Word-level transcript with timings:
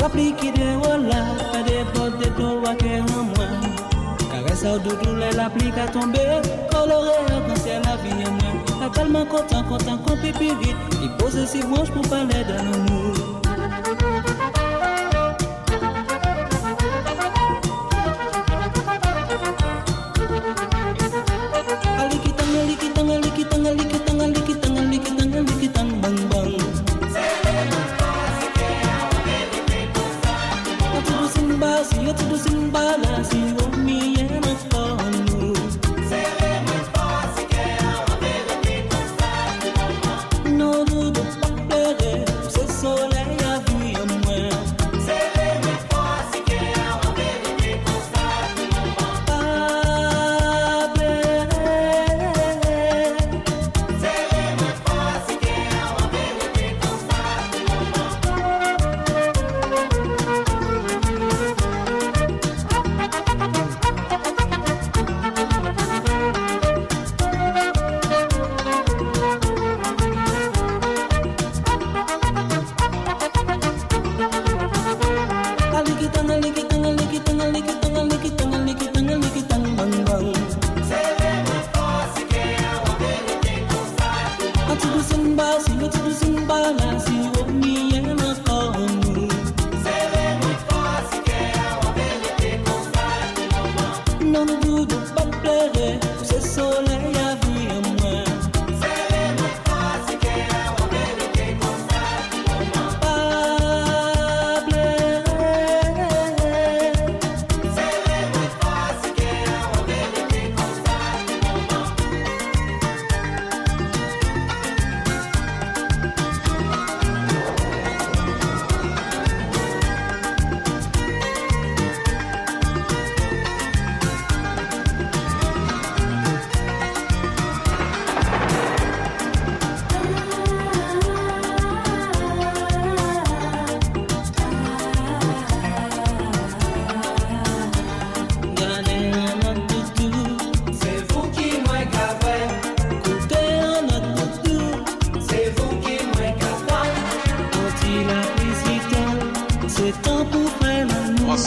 La 0.00 0.08
pluie 0.08 0.32
qui 0.32 0.50
dérole 0.50 1.04
des 1.04 1.10
elle 1.12 1.64
de 1.64 1.98
forte 1.98 2.12
et 2.24 3.00
en 3.12 3.22
moi. 3.24 3.46
Car 4.18 4.40
elle 4.48 4.56
sort 4.56 4.80
de 4.80 4.88
tout, 4.90 5.14
elle 5.20 5.38
applique 5.38 5.76
à 5.76 5.88
tomber, 5.88 6.40
colorée, 6.72 7.10
elle 7.28 7.42
pense 7.46 7.62
qu'elle 7.62 7.82
a 7.86 7.98
fini 7.98 8.24
tellement 8.94 9.26
contente, 9.26 9.68
contente 9.68 10.02
qu'on 10.06 10.16
pépille 10.16 10.56
Il 11.02 11.10
pose 11.18 11.44
ses 11.44 11.62
manches 11.64 11.90
pour 11.90 12.08
parler 12.08 12.42
d'un 12.48 12.72
amour. 12.72 13.40
non 94.30 94.46
de 94.46 94.96
bambere, 95.14 95.98
se 96.24 96.40
soleil 96.40 97.16
a 97.26 97.34
vu. 97.44 97.59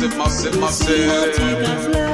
massive, 0.00 0.16
massive, 0.58 0.60
massive. 0.60 2.11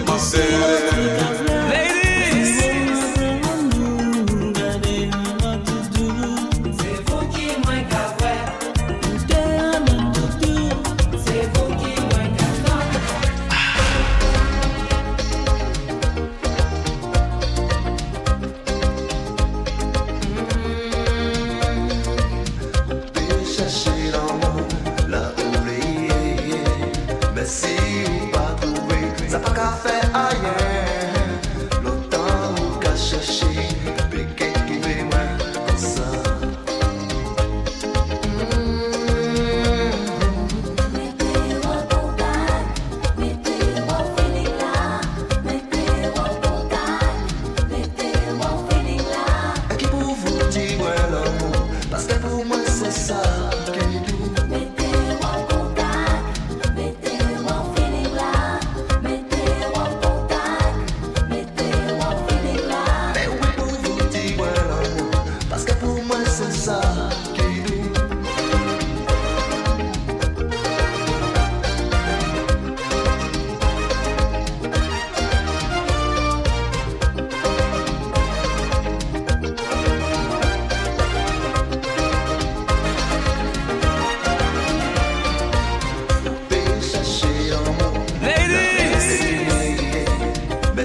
se 0.00 0.04
passer. 0.04 1.63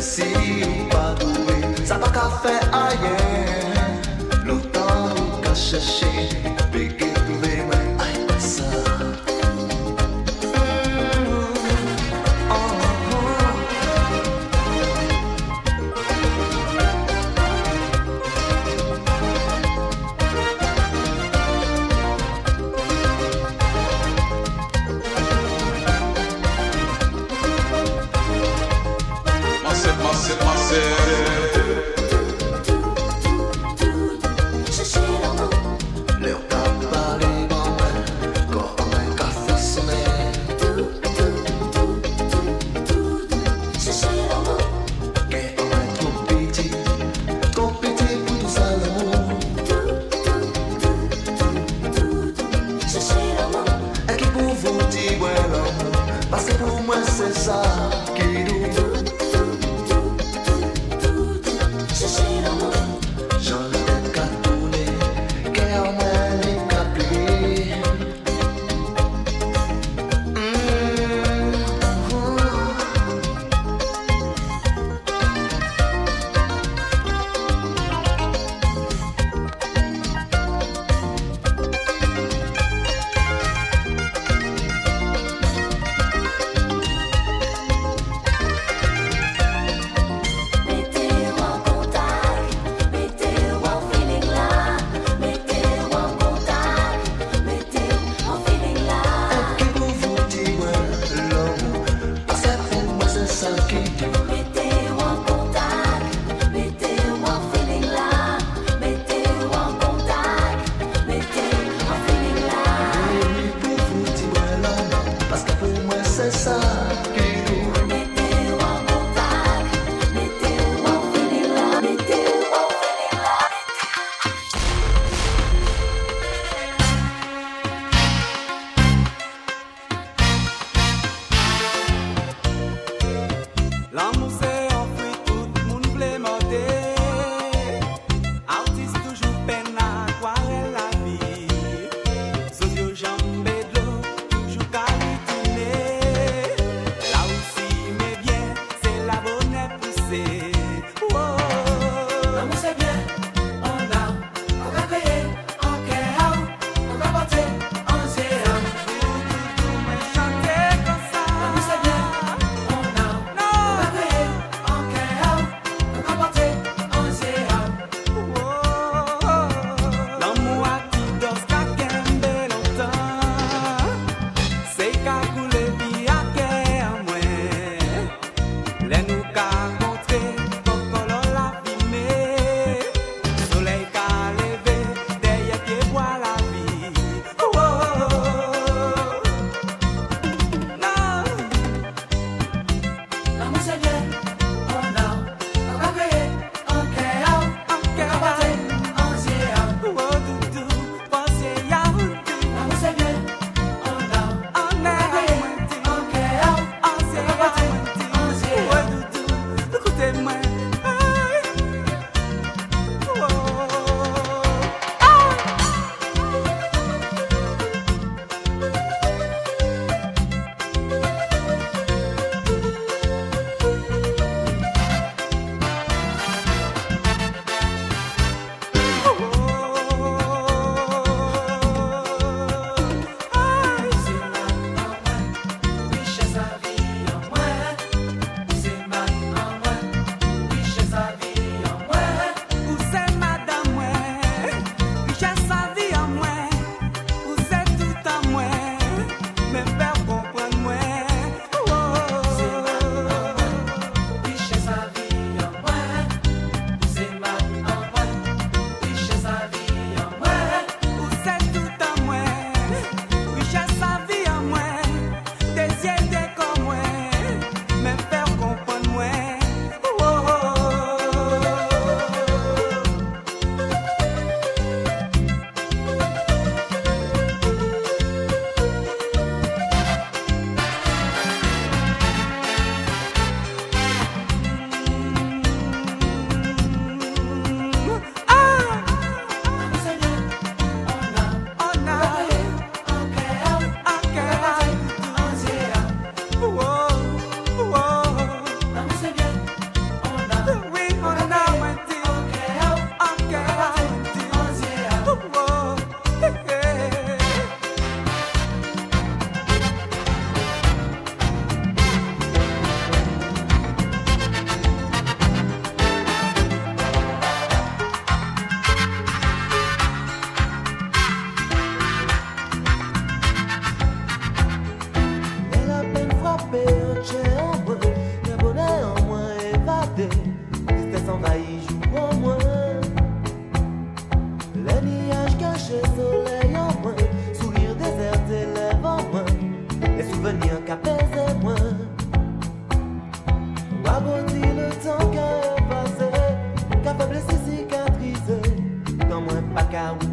si 0.01 0.24
ou 0.24 0.86
pa 0.90 1.13
douer, 1.19 1.60
Sa 5.54 5.78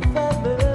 feathers. 0.03 0.66